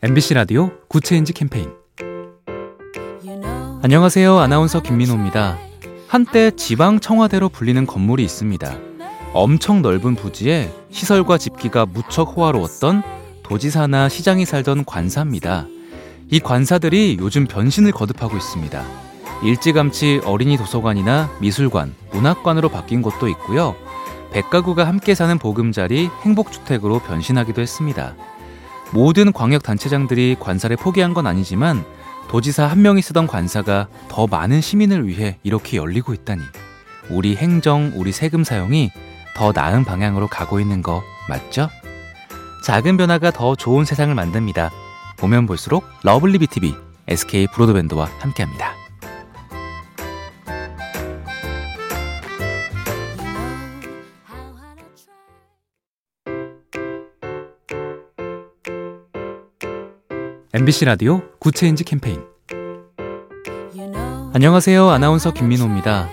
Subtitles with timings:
[0.00, 1.72] MBC 라디오 Good Change 캠페인
[3.82, 4.38] 안녕하세요.
[4.38, 5.58] 아나운서 김민호입니다.
[6.06, 8.76] 한때 지방 청와대로 불리는 건물이 있습니다.
[9.32, 13.02] 엄청 넓은 부지에 시설과 집기가 무척 호화로웠던
[13.42, 15.66] 도지사나 시장이 살던 관사입니다.
[16.30, 18.84] 이 관사들이 요즘 변신을 거듭하고 있습니다.
[19.42, 23.74] 일찌감치 어린이 도서관이나 미술관, 문학관으로 바뀐 곳도 있고요.
[24.30, 28.14] 백가구가 함께 사는 보금자리 행복주택으로 변신하기도 했습니다.
[28.92, 31.84] 모든 광역단체장들이 관사를 포기한 건 아니지만
[32.28, 36.42] 도지사 한 명이 쓰던 관사가 더 많은 시민을 위해 이렇게 열리고 있다니
[37.10, 38.90] 우리 행정, 우리 세금 사용이
[39.34, 41.70] 더 나은 방향으로 가고 있는 거 맞죠?
[42.64, 44.70] 작은 변화가 더 좋은 세상을 만듭니다.
[45.16, 46.74] 보면 볼수록 lovely B tv
[47.08, 48.77] SK 브로드밴드와 함께합니다.
[60.58, 62.20] MBC 라디오 Good Change 캠페인
[64.34, 64.88] 안녕하세요.
[64.88, 66.08] 아나운서 김민호입니다.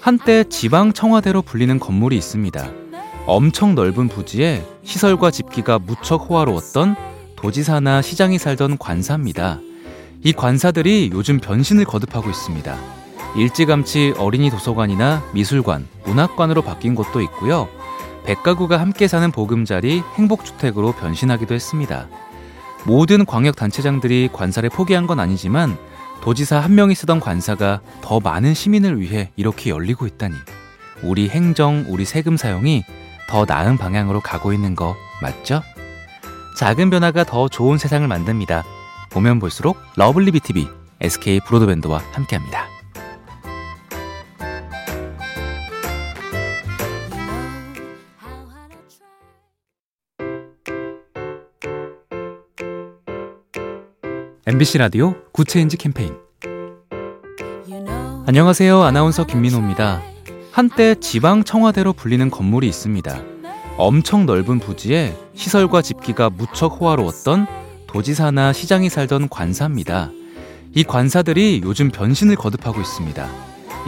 [0.00, 2.70] 한때 지방 청와대로 불리는 건물이 있습니다.
[3.26, 6.96] 엄청 넓은 부지에 시설과 집기가 무척 호화로웠던
[7.36, 9.60] 도지사나 시장이 살던 관사입니다.
[10.24, 12.78] 이 관사들이 요즘 변신을 거듭하고 있습니다.
[13.36, 17.68] 일찌감치 어린이 도서관이나 미술관, 문학관으로 바뀐 곳도 있고요.
[18.24, 22.08] 백가구가 함께 사는 보금자리 행복주택으로 변신하기도 했습니다.
[22.84, 25.76] 모든 광역단체장들이 관사를 포기한 건 아니지만
[26.22, 30.34] 도지사 한 명이 쓰던 관사가 더 많은 시민을 위해 이렇게 열리고 있다니
[31.02, 32.84] 우리 행정, 우리 세금 사용이
[33.28, 35.62] 더 나은 방향으로 가고 있는 거 맞죠?
[36.56, 38.64] 작은 변화가 더 좋은 세상을 만듭니다.
[39.10, 40.68] 보면 볼수록 lovely B tv
[41.00, 42.79] SK 브로드밴드와 함께합니다.
[54.46, 56.16] MBC 라디오 Good Change 캠페인
[58.26, 58.82] 안녕하세요.
[58.82, 60.00] 아나운서 김민호입니다.
[60.50, 63.20] 한때 지방 청와대로 불리는 건물이 있습니다.
[63.76, 67.46] 엄청 넓은 부지에 시설과 집기가 무척 호화로웠던
[67.86, 70.10] 도지사나 시장이 살던 관사입니다.
[70.74, 73.28] 이 관사들이 요즘 변신을 거듭하고 있습니다.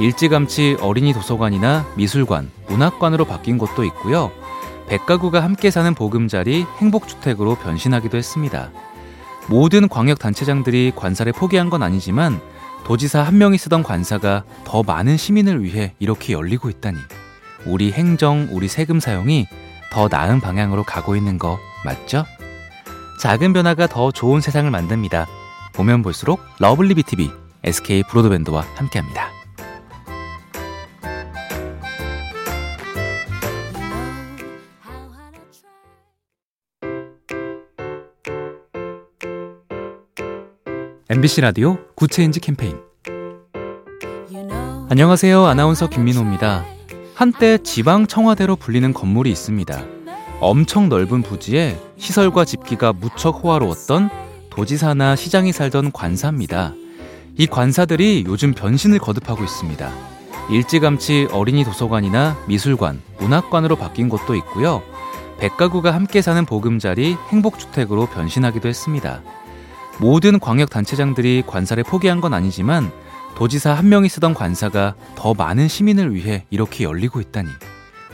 [0.01, 4.31] 일찌감치 어린이 도서관이나 미술관, 문학관으로 바뀐 곳도 있고요.
[4.89, 8.71] 백가구가 함께 사는 보금자리 행복주택으로 변신하기도 했습니다.
[9.49, 12.41] 모든 광역단체장들이 관사를 포기한 건 아니지만
[12.85, 16.99] 도지사 한 명이 쓰던 관사가 더 많은 시민을 위해 이렇게 열리고 있다니
[17.65, 19.47] 우리 행정, 우리 세금 사용이
[19.93, 22.25] 더 나은 방향으로 가고 있는 거 맞죠?
[23.21, 25.29] 작은 변화가 더 좋은 세상을 만듭니다.
[25.75, 27.31] 보면 볼수록 lovely B tv
[27.65, 29.42] SK 브로드밴드와 함께합니다.
[41.15, 42.79] MBC 라디오 Good Change 캠페인
[44.89, 45.45] 안녕하세요.
[45.45, 46.65] 아나운서 김민호입니다.
[47.15, 49.85] 한때 지방 청와대로 불리는 건물이 있습니다.
[50.41, 54.09] 엄청 넓은 부지에 시설과 집기가 무척 호화로웠던
[54.49, 56.73] 도지사나 시장이 살던 관사입니다.
[57.37, 59.93] 이 관사들이 요즘 변신을 거듭하고 있습니다.
[60.49, 64.83] 일찌감치 어린이 도서관이나 미술관, 문학관으로 바뀐 곳도 있고요.
[65.41, 69.21] 백가구가 함께 사는 보금자리 행복주택으로 변신하기도 했습니다.
[69.99, 72.91] 모든 광역단체장들이 관사를 포기한 건 아니지만
[73.35, 77.49] 도지사 한 명이 쓰던 관사가 더 많은 시민을 위해 이렇게 열리고 있다니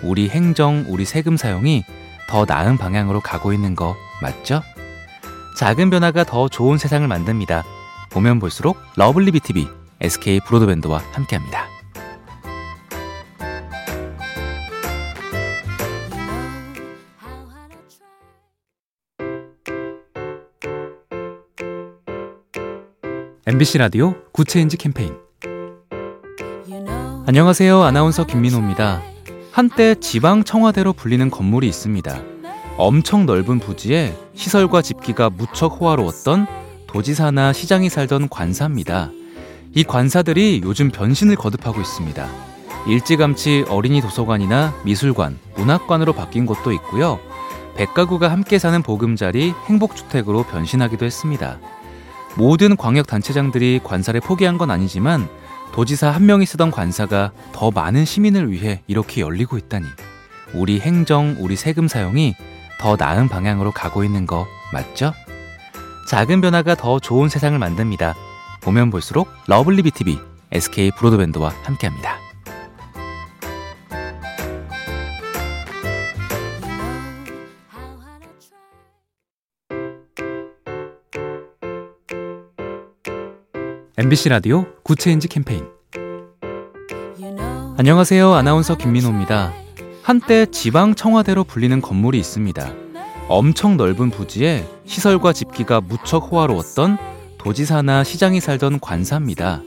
[0.03, 1.84] 우리 행정, 우리 세금 사용이
[2.28, 4.62] 더 나은 방향으로 가고 있는 거 맞죠?
[5.56, 7.65] 작은 변화가 더 좋은 세상을 만듭니다.
[8.11, 9.66] 보면 볼수록 lovely B tv
[10.00, 11.78] SK 브로드밴드와 함께합니다.
[23.48, 25.14] MBC 라디오 good change 캠페인
[27.26, 27.82] 안녕하세요.
[27.82, 29.00] 아나운서 김민호입니다.
[29.53, 32.20] 한때 지방 청와대로 불리는 건물이 있습니다.
[32.76, 36.46] 엄청 넓은 부지에 시설과 집기가 무척 호화로웠던
[36.88, 39.11] 도지사나 시장이 살던 관사입니다.
[39.75, 42.28] 이 관사들이 요즘 변신을 거듭하고 있습니다.
[42.87, 47.19] 일찌감치 어린이 도서관이나 미술관, 문학관으로 바뀐 곳도 있고요.
[47.76, 51.58] 백가구가 함께 사는 보금자리 행복주택으로 변신하기도 했습니다.
[52.38, 55.29] 모든 광역단체장들이 관사를 포기한 건 아니지만
[55.73, 59.85] 도지사 한 명이 쓰던 관사가 더 많은 시민을 위해 이렇게 열리고 있다니
[60.55, 62.37] 우리 행정, 우리 세금 사용이
[62.79, 65.12] 더 나은 방향으로 가고 있는 거 맞죠?
[66.08, 68.14] 작은 변화가 더 좋은 세상을 만듭니다.
[68.62, 70.19] 보면 볼수록 lovely B tv
[70.52, 72.27] SK 브로드밴드와 함께합니다.
[83.99, 85.65] MBC 라디오 good change 캠페인
[87.77, 88.33] 안녕하세요.
[88.33, 89.53] 아나운서 김민호입니다.
[90.05, 92.73] 한때 지방 청와대로 불리는 건물이 있습니다.
[93.29, 96.97] 엄청 넓은 부지에 시설과 집기가 무척 호화로웠던
[97.39, 99.62] 도지사나 시장이 살던 관사입니다.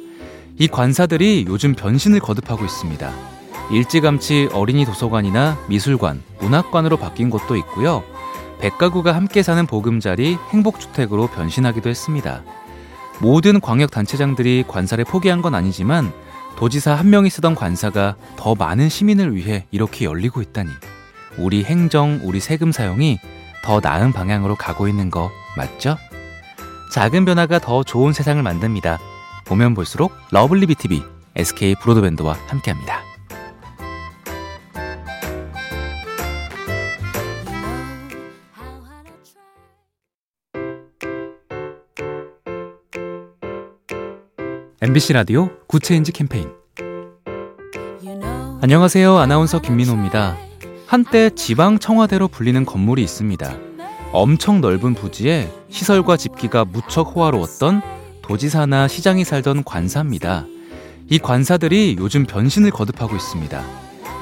[0.58, 3.12] 이 관사들이 요즘 변신을 거듭하고 있습니다.
[3.74, 8.02] 일찌감치 어린이 도서관이나 미술관, 문학관으로 바뀐 곳도 있고요.
[8.62, 12.44] 백가구가 함께 사는 보금자리 행복주택으로 변신하기도 했습니다.
[13.22, 16.12] 모든 광역단체장들이 관사를 포기한 건 아니지만
[16.58, 20.70] 도지사 한 명이 쓰던 관사가 더 많은 시민을 위해 이렇게 열리고 있다니.
[21.38, 23.20] 우리 행정, 우리 세금 사용이
[23.64, 25.98] 더 나은 방향으로 가고 있는 거 맞죠?
[26.92, 29.00] 작은 변화가 더 좋은 세상을 만듭니다.
[29.46, 31.04] 보면 볼수록 lovely B tv
[31.36, 33.11] SK 브로드밴드와 함께합니다.
[44.84, 46.50] MBC 라디오 good change 캠페인
[48.62, 49.16] 안녕하세요.
[49.16, 50.36] 아나운서 김민호입니다.
[50.88, 53.58] 한때 지방 청와대로 불리는 건물이 있습니다.
[54.12, 57.84] 엄청 넓은 부지에 시설과 집기가 무척 호화로웠던
[58.24, 60.48] 도지사나 시장이 살던 관사입니다.
[61.12, 63.64] 이 관사들이 요즘 변신을 거듭하고 있습니다.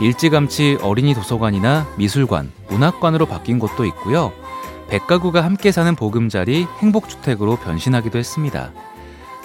[0.02, 4.34] 일찌감치 어린이 도서관이나 미술관, 문학관으로 바뀐 곳도 있고요.
[4.90, 8.74] 백가구가 함께 사는 보금자리 행복주택으로 변신하기도 했습니다.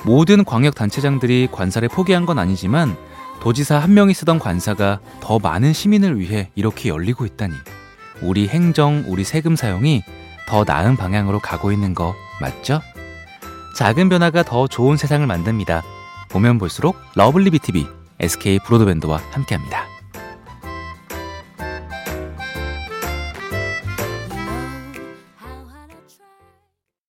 [0.05, 2.97] 모든 광역단체장들이 관사를 포기한 건 아니지만
[3.41, 7.55] 도지사 한 명이 쓰던 관사가 더 많은 시민을 위해 이렇게 열리고 있다니.
[8.23, 10.03] 우리 행정, 우리 세금 사용이
[10.47, 12.81] 더 나은 방향으로 가고 있는 거 맞죠?
[13.77, 15.83] 작은 변화가 더 좋은 세상을 만듭니다.
[16.31, 17.87] 보면 볼수록 lovely B tv
[18.21, 19.94] SK 브로드밴드와 함께합니다.